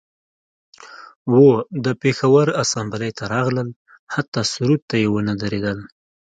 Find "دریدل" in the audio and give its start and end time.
5.41-5.79